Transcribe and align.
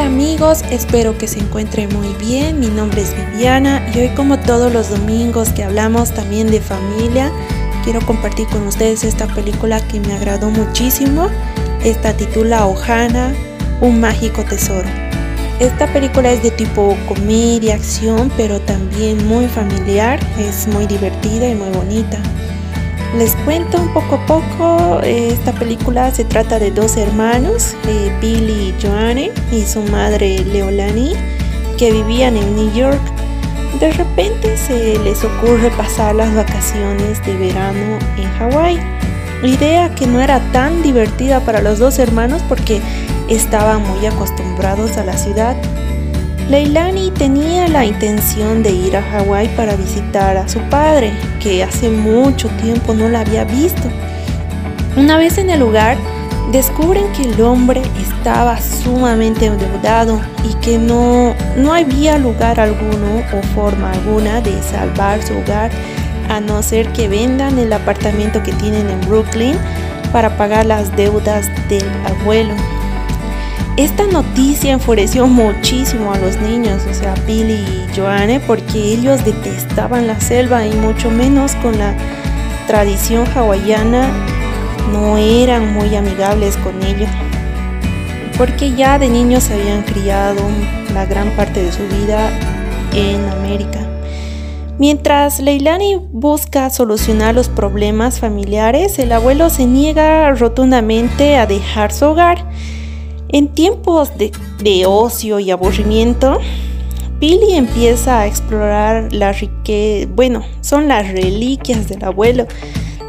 Hola 0.00 0.08
amigos, 0.08 0.62
espero 0.70 1.18
que 1.18 1.28
se 1.28 1.40
encuentren 1.40 1.90
muy 1.94 2.08
bien. 2.14 2.58
Mi 2.58 2.68
nombre 2.68 3.02
es 3.02 3.14
Viviana 3.14 3.86
y 3.94 3.98
hoy 3.98 4.08
como 4.14 4.38
todos 4.38 4.72
los 4.72 4.88
domingos 4.88 5.50
que 5.50 5.62
hablamos 5.62 6.14
también 6.14 6.50
de 6.50 6.58
familia, 6.62 7.30
quiero 7.84 8.00
compartir 8.06 8.46
con 8.46 8.66
ustedes 8.66 9.04
esta 9.04 9.26
película 9.26 9.86
que 9.88 10.00
me 10.00 10.14
agradó 10.14 10.48
muchísimo. 10.48 11.28
Esta 11.84 12.14
titula 12.14 12.66
Ohana, 12.66 13.34
un 13.82 14.00
mágico 14.00 14.42
tesoro. 14.42 14.88
Esta 15.58 15.86
película 15.92 16.32
es 16.32 16.42
de 16.42 16.50
tipo 16.50 16.96
comedia, 17.06 17.74
acción, 17.74 18.32
pero 18.38 18.58
también 18.58 19.28
muy 19.28 19.48
familiar, 19.48 20.18
es 20.38 20.66
muy 20.66 20.86
divertida 20.86 21.46
y 21.46 21.54
muy 21.54 21.68
bonita. 21.76 22.22
Les 23.16 23.34
cuento 23.44 23.80
un 23.80 23.92
poco 23.92 24.14
a 24.14 24.26
poco, 24.26 25.00
esta 25.02 25.52
película 25.52 26.14
se 26.14 26.24
trata 26.24 26.60
de 26.60 26.70
dos 26.70 26.96
hermanos, 26.96 27.74
eh, 27.88 28.16
Billy 28.20 28.68
y 28.68 28.74
Joanne, 28.80 29.32
y 29.50 29.62
su 29.62 29.82
madre 29.82 30.38
Leolani, 30.44 31.14
que 31.76 31.90
vivían 31.90 32.36
en 32.36 32.54
New 32.54 32.72
York. 32.72 33.00
De 33.80 33.92
repente 33.92 34.56
se 34.56 34.96
les 35.00 35.24
ocurre 35.24 35.70
pasar 35.76 36.14
las 36.14 36.32
vacaciones 36.36 37.24
de 37.26 37.36
verano 37.36 37.98
en 38.16 38.30
Hawái. 38.38 38.78
Idea 39.42 39.92
que 39.92 40.06
no 40.06 40.20
era 40.20 40.38
tan 40.52 40.80
divertida 40.80 41.40
para 41.40 41.60
los 41.62 41.80
dos 41.80 41.98
hermanos 41.98 42.42
porque 42.48 42.80
estaban 43.28 43.82
muy 43.88 44.06
acostumbrados 44.06 44.96
a 44.98 45.04
la 45.04 45.16
ciudad 45.16 45.56
Leilani 46.50 47.12
tenía 47.12 47.68
la 47.68 47.84
intención 47.84 48.64
de 48.64 48.72
ir 48.72 48.96
a 48.96 49.02
Hawái 49.02 49.46
para 49.54 49.76
visitar 49.76 50.36
a 50.36 50.48
su 50.48 50.58
padre, 50.62 51.12
que 51.40 51.62
hace 51.62 51.88
mucho 51.88 52.48
tiempo 52.60 52.92
no 52.92 53.08
la 53.08 53.20
había 53.20 53.44
visto. 53.44 53.88
Una 54.96 55.16
vez 55.16 55.38
en 55.38 55.48
el 55.48 55.60
lugar, 55.60 55.96
descubren 56.50 57.12
que 57.12 57.22
el 57.22 57.40
hombre 57.40 57.82
estaba 58.00 58.60
sumamente 58.60 59.46
endeudado 59.46 60.20
y 60.42 60.54
que 60.54 60.76
no, 60.76 61.36
no 61.56 61.72
había 61.72 62.18
lugar 62.18 62.58
alguno 62.58 63.22
o 63.32 63.42
forma 63.54 63.92
alguna 63.92 64.40
de 64.40 64.60
salvar 64.60 65.22
su 65.22 65.34
hogar 65.34 65.70
a 66.28 66.40
no 66.40 66.64
ser 66.64 66.92
que 66.92 67.06
vendan 67.06 67.60
el 67.60 67.72
apartamento 67.72 68.42
que 68.42 68.52
tienen 68.54 68.90
en 68.90 69.00
Brooklyn 69.02 69.56
para 70.10 70.36
pagar 70.36 70.66
las 70.66 70.96
deudas 70.96 71.46
del 71.68 71.88
abuelo. 72.06 72.56
Esta 73.80 74.06
noticia 74.06 74.72
enfureció 74.72 75.26
muchísimo 75.26 76.12
a 76.12 76.18
los 76.18 76.38
niños, 76.38 76.82
o 76.84 76.92
sea, 76.92 77.14
Billy 77.26 77.54
y 77.54 77.96
Joanne, 77.96 78.38
porque 78.38 78.78
ellos 78.78 79.24
detestaban 79.24 80.06
la 80.06 80.20
selva 80.20 80.66
y 80.66 80.74
mucho 80.74 81.10
menos 81.10 81.54
con 81.62 81.78
la 81.78 81.96
tradición 82.66 83.26
hawaiana, 83.34 84.06
no 84.92 85.16
eran 85.16 85.72
muy 85.72 85.96
amigables 85.96 86.58
con 86.58 86.74
ellos, 86.82 87.08
porque 88.36 88.70
ya 88.74 88.98
de 88.98 89.08
niños 89.08 89.44
se 89.44 89.54
habían 89.54 89.80
criado 89.84 90.42
la 90.92 91.06
gran 91.06 91.30
parte 91.30 91.62
de 91.62 91.72
su 91.72 91.82
vida 91.84 92.28
en 92.92 93.26
América. 93.30 93.80
Mientras 94.78 95.40
Leilani 95.40 95.96
busca 96.12 96.68
solucionar 96.68 97.34
los 97.34 97.48
problemas 97.48 98.20
familiares, 98.20 98.98
el 98.98 99.10
abuelo 99.10 99.48
se 99.48 99.64
niega 99.64 100.34
rotundamente 100.34 101.38
a 101.38 101.46
dejar 101.46 101.94
su 101.94 102.04
hogar 102.04 102.44
en 103.32 103.48
tiempos 103.48 104.12
de, 104.16 104.86
ocio 104.86 105.38
y 105.38 105.50
aburrimiento, 105.50 106.38
Billy 107.18 107.54
empieza 107.54 108.20
a 108.20 108.26
explorar 108.26 109.12
la 109.12 109.32
riqueza, 109.32 110.10
bueno, 110.14 110.44
son 110.62 110.88
las 110.88 111.08
reliquias 111.08 111.88
del 111.88 112.02
abuelo. 112.04 112.46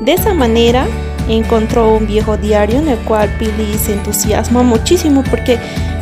De 0.01 0.13
esa 0.13 0.33
manera 0.33 0.85
encontró 1.29 1.95
un 1.95 2.07
viejo 2.07 2.37
diario 2.37 2.79
en 2.79 2.89
el 2.89 2.97
cual 2.99 3.29
Billy 3.39 3.77
se 3.77 3.93
entusiasma 3.93 4.63
muchísimo 4.63 5.23
porque 5.29 5.57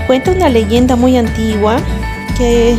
cuenta 0.08 0.32
una 0.32 0.50
leyenda 0.50 0.96
muy 0.96 1.18
antigua 1.18 1.78
que 2.38 2.76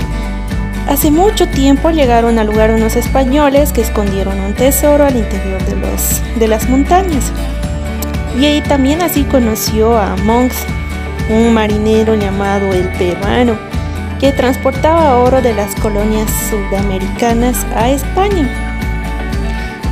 hace 0.89 1.11
mucho 1.11 1.47
tiempo 1.49 1.91
llegaron 1.91 2.39
al 2.39 2.49
lugar 2.49 2.73
unos 2.73 2.97
españoles 2.97 3.73
que 3.73 3.83
escondieron 3.83 4.41
un 4.41 4.55
tesoro 4.55 5.05
al 5.05 5.17
interior 5.17 5.65
de, 5.65 5.77
los, 5.77 6.21
de 6.39 6.49
las 6.49 6.69
montañas. 6.69 7.33
Y 8.41 8.61
también 8.63 9.03
así 9.03 9.25
conoció 9.25 9.97
a 9.97 10.17
Monks, 10.17 10.57
un 11.31 11.55
marinero 11.55 12.15
llamado 12.15 12.73
el 12.73 12.89
peruano, 12.99 13.57
que 14.19 14.33
transportaba 14.33 15.17
oro 15.17 15.41
de 15.41 15.55
las 15.55 15.75
colonias 15.77 16.31
sudamericanas 16.51 17.65
a 17.75 17.89
España. 17.89 18.49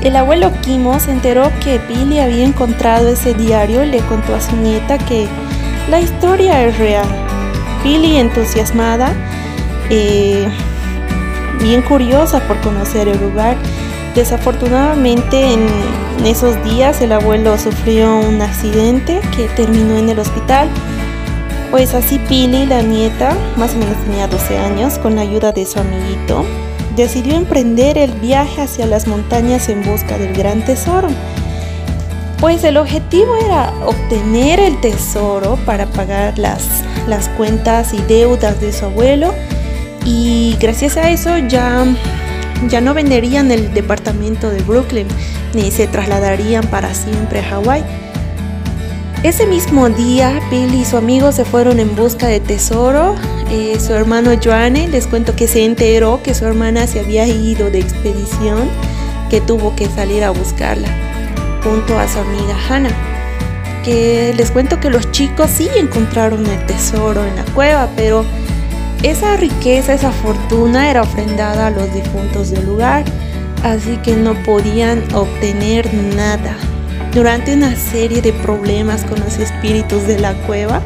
El 0.03 0.17
abuelo 0.17 0.53
Kimo 0.63 1.01
se 1.01 1.13
enteró 1.13 1.51
que 1.63 1.79
Billy 1.79 2.21
había 2.21 2.45
encontrado 2.45 3.09
ese 3.09 3.35
diario 3.35 3.83
y 3.85 3.87
le 3.89 4.01
contó 4.01 4.35
a 4.35 4.41
su 4.41 4.57
nieta 4.57 4.99
que 4.99 5.27
la 5.89 6.01
historia 6.01 6.65
es 6.67 6.79
real. 6.79 7.09
Billy, 7.83 8.17
entusiasmada, 8.17 9.13
eh, 9.91 10.49
bien 11.61 11.83
curiosa 11.83 12.41
por 12.47 12.61
conocer 12.61 13.09
el 13.09 13.21
lugar, 13.21 13.57
desafortunadamente 14.15 15.55
en 15.55 15.67
esos 16.25 16.63
días 16.65 17.01
el 17.01 17.13
abuelo 17.13 17.57
sufrió 17.57 18.17
un 18.19 18.43
accidente 18.43 19.21
que 19.37 19.49
terminó 19.49 19.97
en 19.97 20.09
el 20.11 20.19
hospital 20.19 20.69
pues 21.71 21.95
así 21.95 22.19
Pili, 22.29 22.67
la 22.67 22.83
nieta, 22.83 23.37
más 23.57 23.75
o 23.75 23.79
menos 23.79 23.97
tenía 24.05 24.27
12 24.27 24.59
años, 24.59 24.99
con 24.99 25.17
la 25.17 25.23
ayuda 25.23 25.53
de 25.53 25.67
su 25.67 25.79
amiguito, 25.79 26.45
decidió 26.97 27.35
emprender 27.37 27.99
el 27.99 28.13
viaje 28.13 28.63
hacia 28.63 28.87
las 28.87 29.07
montañas 29.07 29.69
en 29.69 29.85
busca 29.85 30.19
del 30.19 30.35
gran 30.35 30.65
tesoro. 30.65 31.09
Pues 32.41 32.65
el 32.65 32.77
objetivo 32.77 33.37
era 33.45 33.73
obtener 33.85 34.61
el 34.61 34.81
tesoro 34.81 35.59
para 35.67 35.87
pagar 35.87 36.39
las, 36.39 36.63
las 37.07 37.29
cuentas 37.31 37.93
y 37.93 38.01
deudas 38.03 38.61
de 38.61 38.73
su 38.73 38.87
abuelo 38.87 39.35
y 40.05 40.57
gracias 40.61 40.97
a 40.97 41.11
eso 41.11 41.37
ya, 41.39 41.85
ya 42.69 42.81
no 42.81 42.95
venderían 42.95 43.51
el 43.51 43.75
departamento 43.75 44.51
de 44.51 44.63
Brooklyn 44.63 45.09
ni 45.53 45.71
se 45.71 45.89
trasladarían 45.89 46.65
para 46.69 46.95
siempre 46.95 47.41
a 47.41 47.45
Hawái 47.45 47.83
ese 49.25 49.47
mismo 49.47 49.89
día, 49.89 50.41
Bill 50.51 50.75
y 50.75 50.85
su 50.85 50.97
amigo 50.97 51.33
se 51.33 51.45
fueron 51.45 51.81
en 51.81 51.95
busca 51.97 52.29
de 52.29 52.41
tesoro. 52.41 53.17
Eh, 53.51 53.79
su 53.81 53.93
hermano 53.95 54.31
Joanne 54.43 54.89
les 54.89 55.07
cuento 55.07 55.35
que 55.35 55.49
se 55.49 55.65
enteró 55.65 56.23
que 56.23 56.35
su 56.35 56.45
hermana 56.45 56.87
se 56.87 57.01
había 57.01 57.27
ido 57.27 57.71
de 57.71 57.81
expedición, 57.81 58.69
que 59.29 59.41
tuvo 59.41 59.75
que 59.75 59.87
salir 59.87 60.23
a 60.23 60.31
buscarla 60.31 60.89
junto 61.65 61.99
a 61.99 62.07
su 62.07 62.21
amiga 62.21 62.57
Hannah. 62.69 62.95
Que 63.85 64.33
les 64.37 64.51
cuento 64.51 64.79
que 64.79 64.91
los 64.91 65.11
chicos 65.11 65.51
sí 65.51 65.69
encontraron 65.77 66.47
el 66.47 66.67
tesoro 66.67 67.25
en 67.25 67.37
la 67.37 67.45
cueva, 67.55 67.89
pero 67.97 68.25
esa 69.03 69.37
riqueza, 69.37 69.95
esa 69.95 70.13
fortuna 70.13 70.91
era 70.91 71.03
ofrendada 71.03 71.69
a 71.69 71.71
los 71.71 71.93
difuntos 71.93 72.51
del 72.51 72.67
lugar, 72.67 73.05
así 73.65 73.97
que 73.99 74.15
no 74.15 74.35
podían 74.45 75.03
obtener 75.15 75.93
nada. 75.93 76.57
Durante 77.13 77.55
una 77.55 77.75
serie 77.75 78.21
de 78.21 78.33
problemas 78.33 79.03
con 79.05 79.19
los 79.21 79.39
espíritus 79.39 80.07
de 80.07 80.19
la 80.19 80.35
cueva, 80.47 80.83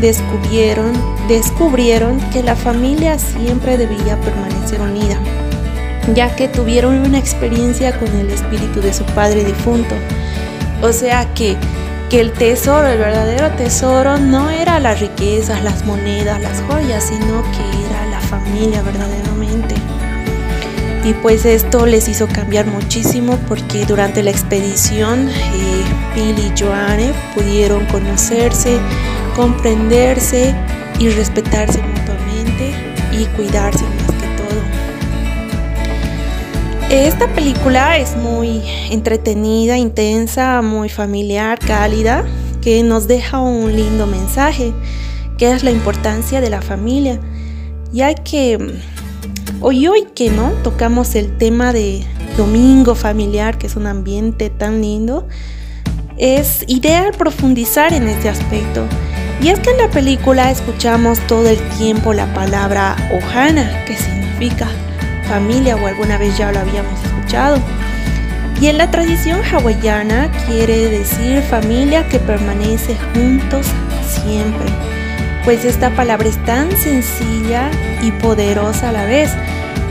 descubrieron, 0.00 0.92
descubrieron 1.28 2.18
que 2.30 2.42
la 2.42 2.56
familia 2.56 3.18
siempre 3.18 3.78
debía 3.78 4.20
permanecer 4.20 4.80
unida, 4.80 5.18
ya 6.14 6.34
que 6.34 6.48
tuvieron 6.48 6.98
una 6.98 7.18
experiencia 7.18 7.96
con 7.98 8.08
el 8.16 8.30
espíritu 8.30 8.80
de 8.80 8.92
su 8.92 9.04
padre 9.04 9.44
difunto. 9.44 9.94
O 10.82 10.92
sea 10.92 11.32
que, 11.34 11.56
que 12.08 12.20
el 12.20 12.32
tesoro, 12.32 12.88
el 12.88 12.98
verdadero 12.98 13.50
tesoro, 13.52 14.18
no 14.18 14.50
era 14.50 14.80
las 14.80 15.00
riquezas, 15.00 15.62
las 15.62 15.84
monedas, 15.84 16.40
las 16.40 16.60
joyas, 16.62 17.04
sino 17.04 17.42
que 17.52 17.86
era 17.86 18.06
la 18.10 18.20
familia 18.20 18.82
verdaderamente. 18.82 19.59
Y 21.02 21.14
pues 21.14 21.46
esto 21.46 21.86
les 21.86 22.08
hizo 22.08 22.28
cambiar 22.28 22.66
muchísimo 22.66 23.38
porque 23.48 23.86
durante 23.86 24.22
la 24.22 24.30
expedición 24.30 25.30
eh, 25.30 25.84
Bill 26.14 26.38
y 26.38 26.52
Joanne 26.58 27.14
pudieron 27.34 27.86
conocerse, 27.86 28.78
comprenderse 29.34 30.54
y 30.98 31.08
respetarse 31.08 31.80
mutuamente 31.80 32.74
y 33.12 33.24
cuidarse 33.36 33.82
más 33.82 34.12
que 34.12 34.26
todo. 34.36 34.60
Esta 36.90 37.26
película 37.28 37.96
es 37.96 38.14
muy 38.16 38.60
entretenida, 38.90 39.78
intensa, 39.78 40.60
muy 40.60 40.90
familiar, 40.90 41.58
cálida, 41.58 42.26
que 42.60 42.82
nos 42.82 43.08
deja 43.08 43.38
un 43.38 43.74
lindo 43.74 44.06
mensaje, 44.06 44.74
que 45.38 45.50
es 45.50 45.64
la 45.64 45.70
importancia 45.70 46.42
de 46.42 46.50
la 46.50 46.60
familia, 46.60 47.18
ya 47.90 48.12
que 48.14 48.74
Hoy 49.62 49.86
hoy 49.88 50.06
que 50.14 50.30
no 50.30 50.52
tocamos 50.62 51.14
el 51.14 51.36
tema 51.36 51.74
de 51.74 52.02
domingo 52.38 52.94
familiar, 52.94 53.58
que 53.58 53.66
es 53.66 53.76
un 53.76 53.86
ambiente 53.86 54.48
tan 54.48 54.80
lindo, 54.80 55.28
es 56.16 56.64
ideal 56.66 57.12
profundizar 57.12 57.92
en 57.92 58.08
este 58.08 58.30
aspecto. 58.30 58.86
Y 59.42 59.48
es 59.48 59.60
que 59.60 59.72
en 59.72 59.76
la 59.76 59.90
película 59.90 60.50
escuchamos 60.50 61.18
todo 61.26 61.46
el 61.46 61.58
tiempo 61.76 62.14
la 62.14 62.32
palabra 62.32 62.96
Ohana, 63.12 63.84
que 63.84 63.96
significa 63.96 64.66
familia 65.28 65.76
o 65.76 65.86
alguna 65.86 66.16
vez 66.16 66.38
ya 66.38 66.50
lo 66.52 66.60
habíamos 66.60 66.98
escuchado. 67.04 67.58
Y 68.62 68.68
en 68.68 68.78
la 68.78 68.90
tradición 68.90 69.42
hawaiana 69.42 70.32
quiere 70.46 70.88
decir 70.88 71.42
familia 71.42 72.08
que 72.08 72.18
permanece 72.18 72.96
juntos 73.12 73.66
siempre. 74.08 74.89
Pues 75.44 75.64
esta 75.64 75.90
palabra 75.90 76.28
es 76.28 76.42
tan 76.44 76.70
sencilla 76.76 77.70
y 78.02 78.10
poderosa 78.12 78.90
a 78.90 78.92
la 78.92 79.04
vez, 79.04 79.30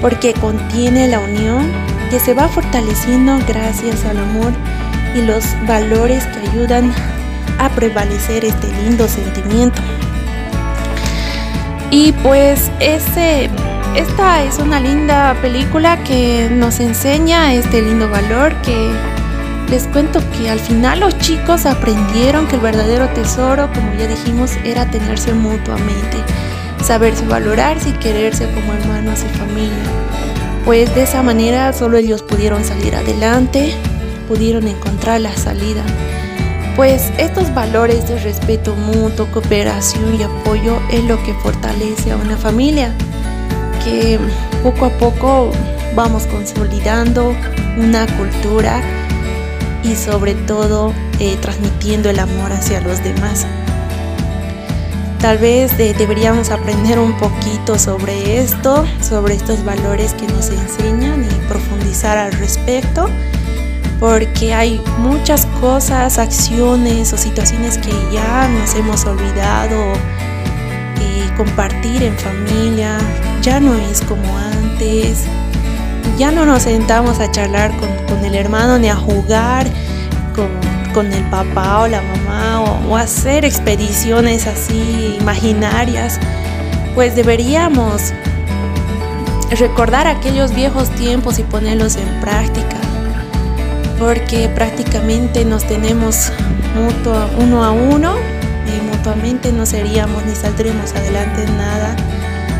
porque 0.01 0.33
contiene 0.33 1.07
la 1.07 1.19
unión 1.19 1.71
que 2.09 2.19
se 2.19 2.33
va 2.33 2.47
fortaleciendo 2.47 3.39
gracias 3.47 4.05
al 4.05 4.17
amor 4.17 4.53
y 5.15 5.21
los 5.21 5.45
valores 5.67 6.25
que 6.25 6.49
ayudan 6.49 6.93
a 7.59 7.69
prevalecer 7.69 8.45
este 8.45 8.67
lindo 8.83 9.07
sentimiento. 9.07 9.81
Y 11.91 12.11
pues 12.23 12.71
ese, 12.79 13.49
esta 13.95 14.43
es 14.43 14.59
una 14.59 14.79
linda 14.79 15.35
película 15.41 15.97
que 16.03 16.47
nos 16.51 16.79
enseña 16.79 17.53
este 17.53 17.81
lindo 17.81 18.09
valor 18.09 18.53
que 18.61 18.91
les 19.69 19.85
cuento 19.87 20.19
que 20.31 20.49
al 20.49 20.59
final 20.59 20.99
los 20.99 21.17
chicos 21.19 21.65
aprendieron 21.65 22.47
que 22.47 22.55
el 22.55 22.61
verdadero 22.61 23.07
tesoro, 23.09 23.69
como 23.73 23.93
ya 23.93 24.07
dijimos, 24.07 24.51
era 24.63 24.89
tenerse 24.89 25.33
mutuamente, 25.33 26.17
saberse 26.83 27.25
valorarse 27.25 27.89
y 27.89 27.93
quererse 27.93 28.45
como 28.45 28.73
hermanos 28.73 29.23
y 29.23 29.37
familia. 29.37 29.83
Pues 30.65 30.93
de 30.95 31.03
esa 31.03 31.21
manera 31.21 31.71
solo 31.73 31.97
ellos 31.97 32.23
pudieron 32.23 32.63
salir 32.63 32.95
adelante, 32.95 33.73
pudieron 34.27 34.67
encontrar 34.67 35.21
la 35.21 35.35
salida. 35.35 35.83
Pues 36.75 37.11
estos 37.17 37.53
valores 37.53 38.07
de 38.07 38.17
respeto 38.19 38.75
mutuo, 38.75 39.27
cooperación 39.27 40.19
y 40.19 40.23
apoyo 40.23 40.79
es 40.91 41.03
lo 41.03 41.21
que 41.23 41.33
fortalece 41.35 42.11
a 42.11 42.15
una 42.15 42.37
familia, 42.37 42.93
que 43.83 44.17
poco 44.63 44.85
a 44.85 44.89
poco 44.89 45.51
vamos 45.95 46.25
consolidando 46.25 47.35
una 47.77 48.07
cultura 48.17 48.81
y 49.83 49.95
sobre 49.95 50.35
todo 50.35 50.93
eh, 51.19 51.37
transmitiendo 51.41 52.09
el 52.09 52.19
amor 52.19 52.51
hacia 52.51 52.81
los 52.81 53.03
demás. 53.03 53.45
Tal 55.19 55.37
vez 55.37 55.77
deberíamos 55.77 56.49
aprender 56.49 56.97
un 56.97 57.17
poquito 57.17 57.77
sobre 57.77 58.39
esto, 58.39 58.85
sobre 59.01 59.35
estos 59.35 59.65
valores 59.65 60.13
que 60.13 60.25
nos 60.27 60.49
enseñan 60.49 61.25
y 61.25 61.47
profundizar 61.47 62.17
al 62.17 62.31
respecto, 62.33 63.09
porque 63.99 64.53
hay 64.53 64.81
muchas 64.99 65.45
cosas, 65.59 66.17
acciones 66.17 67.11
o 67.11 67.17
situaciones 67.17 67.77
que 67.77 67.91
ya 68.13 68.47
nos 68.47 68.73
hemos 68.75 69.03
olvidado 69.03 69.93
y 71.01 71.29
compartir 71.35 72.03
en 72.03 72.17
familia 72.17 72.97
ya 73.41 73.59
no 73.59 73.73
es 73.75 73.99
como 74.01 74.37
antes 74.37 75.25
ya 76.19 76.31
no 76.31 76.45
nos 76.45 76.63
sentamos 76.63 77.21
a 77.21 77.31
charlar 77.31 77.71
con, 77.77 77.89
el 78.29 78.35
hermano 78.35 78.77
ni 78.77 78.89
a 78.89 78.95
jugar 78.95 79.67
con, 80.93 81.11
el 81.13 81.23
papá 81.29 81.79
o 81.79 81.87
la 81.87 82.01
mamá 82.01 82.61
o, 82.89 82.97
hacer 82.97 83.45
expediciones 83.45 84.47
así 84.47 85.17
imaginarias, 85.19 86.19
pues 86.93 87.15
deberíamos 87.15 88.13
recordar 89.57 90.07
aquellos 90.07 90.53
viejos 90.53 90.89
tiempos 90.91 91.39
y 91.39 91.43
ponerlos 91.43 91.95
en 91.95 92.19
práctica, 92.19 92.75
porque 93.97 94.49
prácticamente 94.49 95.45
nos 95.45 95.65
tenemos 95.65 96.33
uno 97.37 97.63
a 97.63 97.71
uno 97.71 98.15
y 98.67 98.95
mutuamente 98.95 99.53
no 99.53 99.65
seríamos 99.65 100.25
ni 100.25 100.35
saldremos 100.35 100.91
adelante 100.93 101.43
en 101.43 101.57
nada 101.57 101.95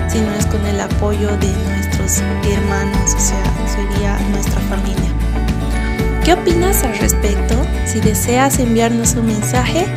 si 0.07 0.19
no 0.21 0.33
es 0.33 0.45
con 0.45 0.65
el 0.65 0.79
apoyo 0.79 1.27
de 1.37 1.51
nuestros 1.67 2.19
hermanos, 2.19 3.15
o 3.15 3.19
sea, 3.19 3.43
sería 3.67 4.17
nuestra 4.31 4.59
familia. 4.61 5.28
¿Qué 6.29 6.33
opinas 6.33 6.83
al 6.83 6.95
respecto? 6.99 7.55
Si 7.87 8.01
deseas 8.01 8.59
enviarnos 8.59 9.15
un 9.15 9.25
mensaje, 9.25 9.87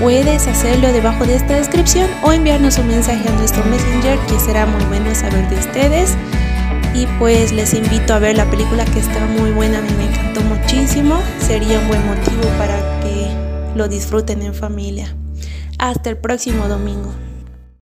puedes 0.00 0.46
hacerlo 0.46 0.90
debajo 0.90 1.26
de 1.26 1.34
esta 1.36 1.56
descripción 1.56 2.08
o 2.22 2.32
enviarnos 2.32 2.78
un 2.78 2.88
mensaje 2.88 3.28
a 3.28 3.32
nuestro 3.32 3.62
messenger 3.66 4.18
que 4.20 4.40
será 4.40 4.64
muy 4.64 4.82
bueno 4.84 5.14
saber 5.14 5.46
de 5.50 5.56
ustedes. 5.56 6.16
Y 6.94 7.06
pues 7.18 7.52
les 7.52 7.74
invito 7.74 8.14
a 8.14 8.20
ver 8.20 8.38
la 8.38 8.48
película 8.50 8.86
que 8.86 9.00
está 9.00 9.20
muy 9.38 9.50
buena, 9.50 9.80
a 9.80 9.82
mí 9.82 9.90
me 9.98 10.06
encantó 10.06 10.40
muchísimo. 10.40 11.20
Sería 11.40 11.78
un 11.78 11.88
buen 11.88 12.06
motivo 12.06 12.48
para 12.56 12.78
que 13.00 13.28
lo 13.74 13.86
disfruten 13.86 14.40
en 14.40 14.54
familia. 14.54 15.14
Hasta 15.78 16.08
el 16.08 16.16
próximo 16.16 16.68
domingo. 16.68 17.12